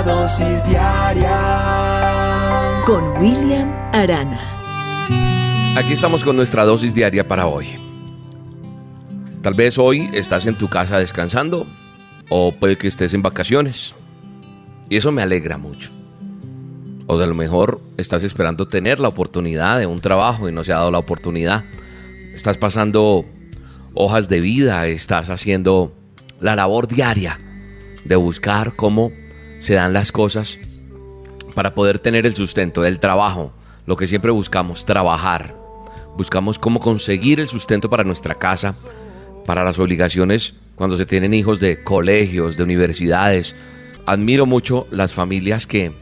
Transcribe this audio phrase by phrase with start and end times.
[0.00, 1.28] La dosis diaria
[2.86, 4.40] con William Arana.
[5.76, 7.66] Aquí estamos con nuestra dosis diaria para hoy.
[9.42, 11.66] Tal vez hoy estás en tu casa descansando
[12.30, 13.94] o puede que estés en vacaciones.
[14.88, 15.90] Y eso me alegra mucho.
[17.06, 20.72] O de lo mejor estás esperando tener la oportunidad de un trabajo y no se
[20.72, 21.62] ha dado la oportunidad.
[22.34, 23.26] Estás pasando
[23.92, 25.92] hojas de vida, estás haciendo
[26.40, 27.38] la labor diaria
[28.06, 29.12] de buscar cómo
[29.60, 30.58] se dan las cosas
[31.54, 33.52] para poder tener el sustento del trabajo,
[33.86, 35.54] lo que siempre buscamos, trabajar.
[36.16, 38.74] Buscamos cómo conseguir el sustento para nuestra casa,
[39.46, 43.54] para las obligaciones cuando se tienen hijos de colegios, de universidades.
[44.06, 45.92] Admiro mucho las familias que,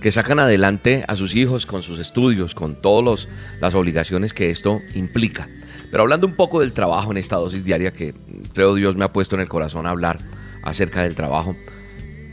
[0.00, 3.28] que sacan adelante a sus hijos con sus estudios, con todas
[3.60, 5.48] las obligaciones que esto implica.
[5.90, 8.14] Pero hablando un poco del trabajo en esta dosis diaria que
[8.54, 10.18] creo Dios me ha puesto en el corazón a hablar
[10.62, 11.54] acerca del trabajo,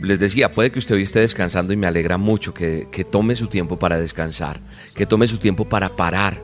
[0.01, 3.77] les decía, puede que usted esté descansando y me alegra mucho que, tome su tiempo
[3.77, 4.61] para descansar,
[4.95, 6.41] que tome su tiempo para parar.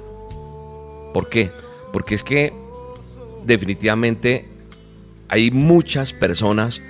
[1.14, 1.52] ¿Por qué?
[1.94, 2.54] Porque es que
[3.46, 4.48] definitivamente
[5.30, 6.82] hay muchas personas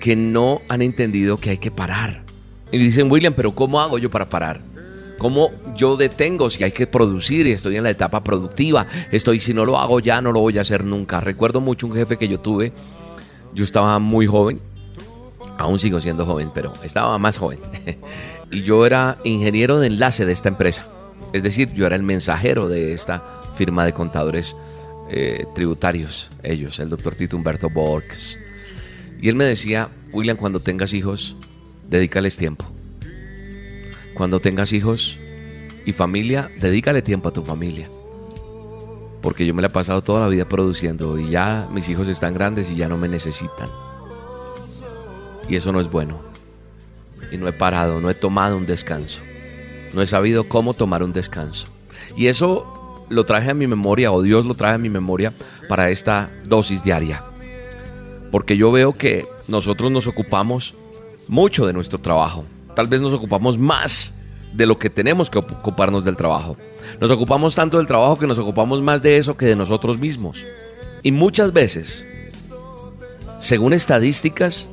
[0.00, 2.24] que no han entendido que hay que parar.
[2.72, 4.60] Y dicen, William, pero ¿cómo hago yo para parar?
[5.18, 8.86] ¿Cómo yo detengo si hay que producir estoy en la etapa productiva?
[9.10, 11.20] Estoy, si no lo hago ya, no lo voy a hacer nunca.
[11.20, 12.72] Recuerdo mucho un jefe que yo tuve,
[13.52, 14.60] yo estaba muy joven,
[15.58, 17.58] aún sigo siendo joven, pero estaba más joven.
[18.50, 20.86] y yo era ingeniero de enlace de esta empresa.
[21.32, 23.22] Es decir, yo era el mensajero de esta
[23.54, 24.56] firma de contadores
[25.10, 28.38] eh, tributarios, ellos, el doctor Tito Humberto Borges.
[29.20, 31.36] Y él me decía, William, cuando tengas hijos,
[31.88, 32.64] dedícales tiempo.
[34.14, 35.18] Cuando tengas hijos
[35.84, 37.88] y familia, dedícale tiempo a tu familia.
[39.22, 42.34] Porque yo me la he pasado toda la vida produciendo y ya mis hijos están
[42.34, 43.68] grandes y ya no me necesitan.
[45.48, 46.20] Y eso no es bueno.
[47.32, 49.22] Y no he parado, no he tomado un descanso.
[49.94, 51.66] No he sabido cómo tomar un descanso.
[52.16, 55.32] Y eso lo traje a mi memoria, o Dios lo traje a mi memoria
[55.68, 57.22] para esta dosis diaria.
[58.30, 60.74] Porque yo veo que nosotros nos ocupamos
[61.28, 62.44] mucho de nuestro trabajo.
[62.74, 64.12] Tal vez nos ocupamos más
[64.52, 66.56] de lo que tenemos que ocuparnos del trabajo.
[67.00, 70.44] Nos ocupamos tanto del trabajo que nos ocupamos más de eso que de nosotros mismos.
[71.02, 72.04] Y muchas veces,
[73.40, 74.68] según estadísticas,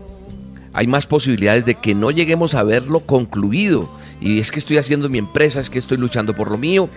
[0.75, 3.89] hay más posibilidades de que no lleguemos a verlo concluido.
[4.19, 6.89] Y es que estoy haciendo mi empresa, es que estoy luchando por lo mío.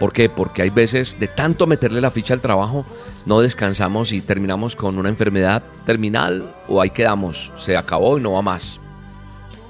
[0.00, 0.28] ¿Por qué?
[0.28, 2.84] Porque hay veces de tanto meterle la ficha al trabajo,
[3.26, 8.32] no descansamos y terminamos con una enfermedad terminal o ahí quedamos, se acabó y no
[8.32, 8.80] va más.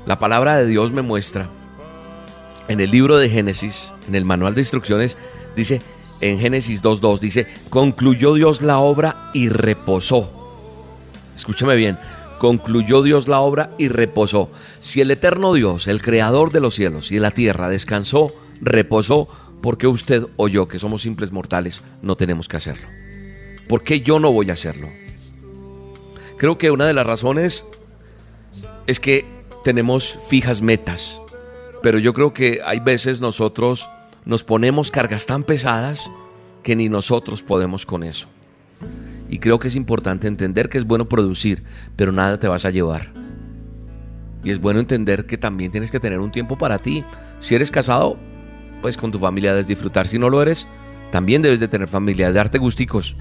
[0.07, 1.49] La palabra de Dios me muestra
[2.69, 5.19] en el libro de Génesis, en el manual de instrucciones,
[5.55, 5.83] dice
[6.21, 10.31] en Génesis 2.2, dice, concluyó Dios la obra y reposó.
[11.35, 11.99] Escúchame bien,
[12.43, 14.51] concluyó Dios la obra y reposó.
[14.81, 19.29] Si el eterno Dios, el creador de los cielos y de la tierra, descansó, reposó,
[19.61, 22.89] ¿por qué usted o yo, que somos simples mortales, no tenemos que hacerlo?
[23.69, 24.89] ¿Por qué yo no voy a hacerlo?
[26.37, 27.65] Creo que una de las razones
[28.89, 29.25] es que
[29.63, 31.21] tenemos fijas metas,
[31.81, 33.89] pero yo creo que hay veces nosotros
[34.25, 36.11] nos ponemos cargas tan pesadas
[36.65, 38.27] que ni nosotros podemos con eso.
[39.33, 41.65] Y creo que es importante entender que es bueno producir,
[41.97, 43.15] pero nada te vas a llevar.
[44.45, 47.03] Y es bueno entender que también tienes que tener un tiempo para ti.
[47.41, 48.19] Si eres casado,
[48.83, 50.07] pues con tu familia debes disfrutar.
[50.07, 50.69] Si no lo eres,
[51.11, 53.17] también debes de tener familia, darte gusticos.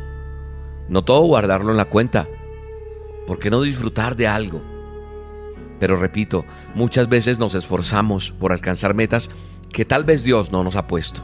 [0.90, 2.28] No todo guardarlo en la cuenta.
[3.26, 4.62] ¿Por qué no disfrutar de algo?
[5.80, 6.44] Pero repito,
[6.76, 9.30] muchas veces nos esforzamos por alcanzar metas
[9.72, 11.22] que tal vez Dios no nos ha puesto.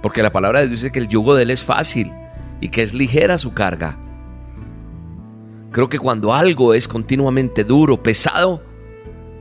[0.00, 2.12] Porque la palabra de Dios dice que el yugo de Él es fácil
[2.60, 3.98] y que es ligera su carga.
[5.76, 8.62] Creo que cuando algo es continuamente duro, pesado,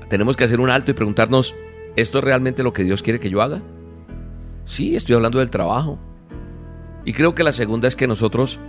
[0.09, 1.55] tenemos que hacer un alto y preguntarnos,
[1.95, 3.61] ¿esto es realmente lo que Dios quiere que yo haga?
[4.65, 5.97] Sí, estoy hablando del trabajo.
[7.05, 8.59] Y creo que la segunda es que nosotros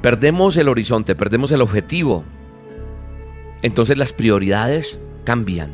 [0.00, 2.24] perdemos el horizonte, perdemos el objetivo.
[3.62, 5.72] Entonces las prioridades cambian.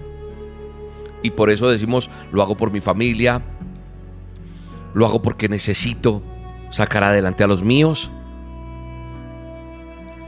[1.22, 3.42] Y por eso decimos, lo hago por mi familia,
[4.94, 6.22] lo hago porque necesito
[6.70, 8.10] sacar adelante a los míos.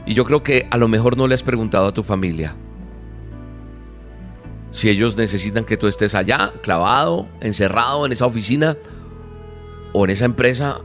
[0.05, 2.55] Y yo creo que a lo mejor no le has preguntado a tu familia
[4.73, 8.75] si ellos necesitan que tú estés allá, clavado, encerrado en esa oficina
[9.93, 10.81] o en esa empresa,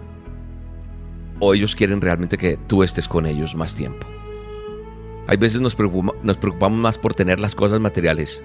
[1.40, 4.06] o ellos quieren realmente que tú estés con ellos más tiempo.
[5.26, 8.44] Hay veces nos, preocupamos más por tener las cosas materiales,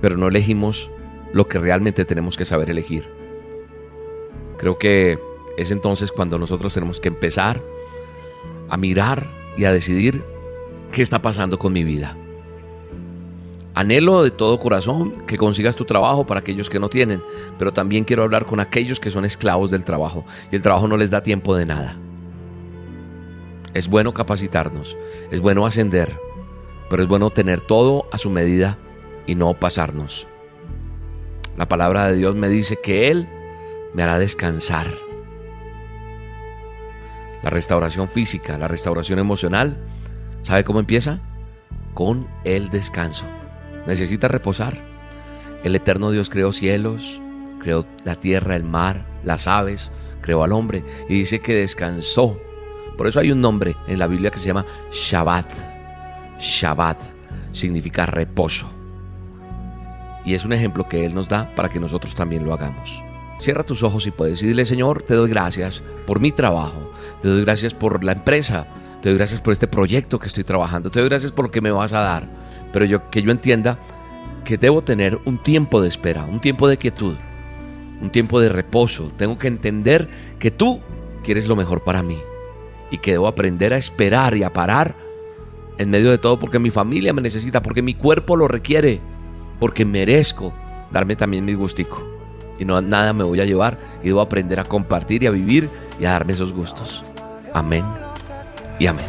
[0.00, 0.92] pero no elegimos
[1.32, 3.10] lo que realmente tenemos que saber elegir.
[4.56, 5.18] Creo que
[5.58, 7.60] es entonces cuando nosotros tenemos que empezar
[8.68, 10.24] a mirar y a decidir
[10.92, 12.16] qué está pasando con mi vida.
[13.74, 17.22] Anhelo de todo corazón que consigas tu trabajo para aquellos que no tienen,
[17.58, 20.98] pero también quiero hablar con aquellos que son esclavos del trabajo y el trabajo no
[20.98, 21.96] les da tiempo de nada.
[23.72, 24.98] Es bueno capacitarnos,
[25.30, 26.18] es bueno ascender,
[26.90, 28.76] pero es bueno tener todo a su medida
[29.26, 30.28] y no pasarnos.
[31.56, 33.26] La palabra de Dios me dice que Él
[33.94, 35.01] me hará descansar.
[37.42, 39.76] La restauración física, la restauración emocional,
[40.42, 41.18] ¿sabe cómo empieza?
[41.94, 43.26] Con el descanso
[43.86, 44.78] necesita reposar.
[45.64, 47.20] El eterno Dios creó cielos,
[47.60, 52.38] creó la tierra, el mar, las aves, creó al hombre y dice que descansó.
[52.96, 55.52] Por eso hay un nombre en la Biblia que se llama Shabbat.
[56.38, 56.98] Shabbat
[57.52, 58.70] significa reposo.
[60.24, 63.02] Y es un ejemplo que Él nos da para que nosotros también lo hagamos.
[63.42, 67.42] Cierra tus ojos y puedes decirle, Señor, te doy gracias por mi trabajo, te doy
[67.42, 68.68] gracias por la empresa,
[69.02, 71.60] te doy gracias por este proyecto que estoy trabajando, te doy gracias por lo que
[71.60, 72.42] me vas a dar
[72.72, 73.78] pero yo, que yo entienda
[74.44, 77.16] que debo tener un tiempo de espera, un tiempo de quietud,
[78.00, 79.12] un tiempo de reposo.
[79.16, 80.80] Tengo que entender que tú
[81.22, 82.18] quieres lo mejor para mí
[82.90, 84.96] y que debo aprender a esperar y a parar
[85.78, 89.00] en medio de todo porque mi familia me necesita, porque mi cuerpo lo requiere,
[89.60, 90.52] porque merezco
[90.90, 92.11] darme también mi gustico.
[92.62, 95.68] Y no nada me voy a llevar y debo aprender a compartir y a vivir
[95.98, 97.02] y a darme esos gustos.
[97.52, 97.84] Amén
[98.78, 99.04] y amén.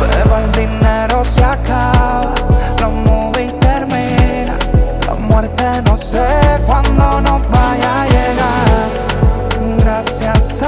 [0.00, 2.34] Pero el dinero se acaba,
[2.80, 4.58] los movies terminan.
[5.06, 6.26] La muerte no sé
[6.66, 9.78] cuándo nos vaya a llegar.
[9.78, 10.63] Gracias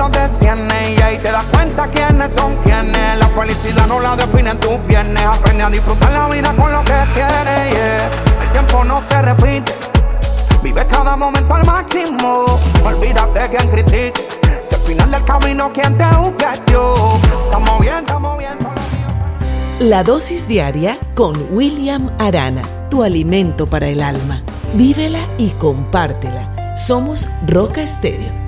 [0.00, 0.94] los desciende.
[0.96, 3.18] Y ahí te das cuenta quiénes son quienes.
[3.18, 5.38] La felicidad no la definen tus piernas.
[5.38, 7.72] Aprende a disfrutar la vida con lo que tienes.
[7.72, 8.10] yeah.
[8.42, 9.74] El tiempo no se repite.
[10.62, 12.46] Vive cada momento al máximo.
[12.84, 14.28] Olvídate quien critique.
[14.62, 17.20] Si al final del camino quien te busque yo.
[17.44, 18.58] Estamos bien, estamos bien.
[19.80, 24.42] La dosis diaria con William Arana, tu alimento para el alma.
[24.74, 26.76] Vívela y compártela.
[26.76, 28.39] Somos Roca Estéreo.